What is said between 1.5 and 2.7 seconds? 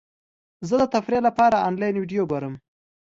انلاین ویډیو ګورم.